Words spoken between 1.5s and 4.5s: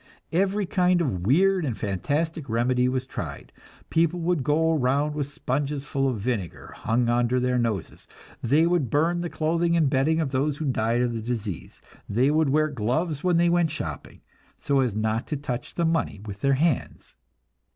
and fantastic remedy was tried; people would